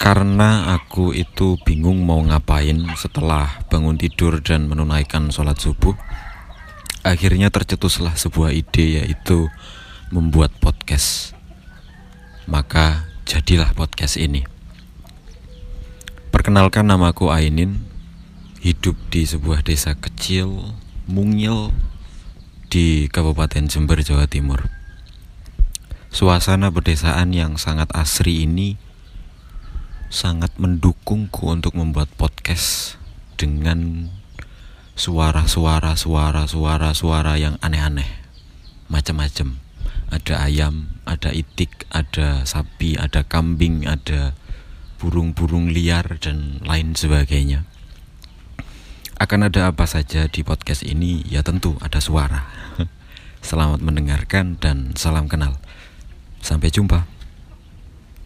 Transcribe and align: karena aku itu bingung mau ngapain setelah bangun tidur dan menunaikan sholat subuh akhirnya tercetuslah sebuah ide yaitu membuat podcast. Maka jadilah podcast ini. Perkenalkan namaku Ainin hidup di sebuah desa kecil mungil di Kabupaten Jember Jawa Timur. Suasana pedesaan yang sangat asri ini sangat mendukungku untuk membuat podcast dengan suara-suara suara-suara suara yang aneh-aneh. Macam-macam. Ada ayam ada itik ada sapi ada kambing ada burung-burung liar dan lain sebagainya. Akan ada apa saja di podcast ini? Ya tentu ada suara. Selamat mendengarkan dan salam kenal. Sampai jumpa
karena 0.00 0.80
aku 0.80 1.12
itu 1.12 1.60
bingung 1.60 2.08
mau 2.08 2.24
ngapain 2.24 2.88
setelah 2.96 3.60
bangun 3.68 4.00
tidur 4.00 4.40
dan 4.40 4.64
menunaikan 4.64 5.28
sholat 5.28 5.60
subuh 5.60 5.92
akhirnya 7.04 7.52
tercetuslah 7.52 8.16
sebuah 8.16 8.56
ide 8.56 9.04
yaitu 9.04 9.52
membuat 10.08 10.56
podcast. 10.56 11.36
Maka 12.48 13.12
jadilah 13.28 13.76
podcast 13.76 14.16
ini. 14.16 14.42
Perkenalkan 16.32 16.88
namaku 16.88 17.28
Ainin 17.28 17.84
hidup 18.64 18.96
di 19.12 19.28
sebuah 19.28 19.60
desa 19.60 19.94
kecil 19.94 20.74
mungil 21.06 21.76
di 22.72 23.04
Kabupaten 23.12 23.68
Jember 23.68 24.00
Jawa 24.00 24.24
Timur. 24.24 24.66
Suasana 26.10 26.72
pedesaan 26.74 27.36
yang 27.36 27.54
sangat 27.54 27.92
asri 27.94 28.48
ini 28.48 28.89
sangat 30.10 30.50
mendukungku 30.58 31.54
untuk 31.54 31.78
membuat 31.78 32.10
podcast 32.18 32.98
dengan 33.38 34.10
suara-suara 34.98 35.94
suara-suara 35.94 36.90
suara 36.92 37.38
yang 37.38 37.56
aneh-aneh. 37.62 38.10
Macam-macam. 38.90 39.62
Ada 40.10 40.50
ayam 40.50 40.98
ada 41.06 41.30
itik 41.30 41.86
ada 41.94 42.42
sapi 42.42 42.98
ada 42.98 43.22
kambing 43.22 43.86
ada 43.86 44.34
burung-burung 44.98 45.70
liar 45.70 46.18
dan 46.18 46.58
lain 46.66 46.98
sebagainya. 46.98 47.62
Akan 49.22 49.46
ada 49.46 49.70
apa 49.70 49.86
saja 49.86 50.26
di 50.26 50.42
podcast 50.42 50.82
ini? 50.82 51.22
Ya 51.30 51.46
tentu 51.46 51.78
ada 51.78 52.02
suara. 52.02 52.50
Selamat 53.46 53.78
mendengarkan 53.78 54.58
dan 54.58 54.98
salam 54.98 55.30
kenal. 55.30 55.62
Sampai 56.42 56.74
jumpa 56.74 57.19